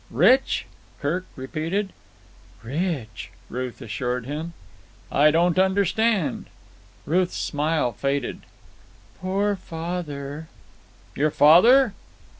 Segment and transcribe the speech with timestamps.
[0.09, 0.65] "Rich?"
[0.99, 1.93] Kirk repeated.
[2.63, 4.53] "Rich," Ruth assured him.
[5.11, 6.47] "I don't understand."
[7.05, 8.39] Ruth's smile faded.
[9.19, 10.47] "Poor father——"
[11.15, 11.93] "Your father?"